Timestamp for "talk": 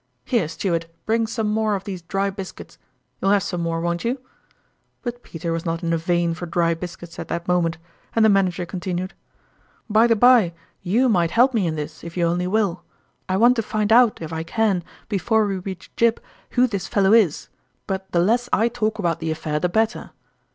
18.69-18.97